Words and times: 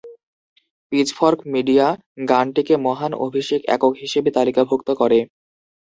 Pitchfork 0.91 1.39
Media 1.53 1.87
গানটিকে 2.29 2.75
"মহান 2.85 3.11
অভিষেক 3.25 3.61
একক" 3.75 3.93
হিসেবে 4.01 4.29
তালিকাভুক্ত 4.37 4.89
করে। 5.01 5.19